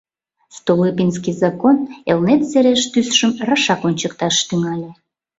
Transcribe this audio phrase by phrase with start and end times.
[0.57, 1.75] Столыпинский закон
[2.11, 4.89] Элнет сереш тӱсшым рашак ончыкташ тӱҥале.